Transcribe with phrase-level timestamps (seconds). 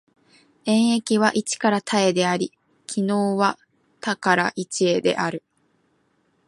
[0.65, 2.51] 演繹は一から多へであり、
[2.87, 3.59] 帰納は
[3.99, 5.43] 多から一へである。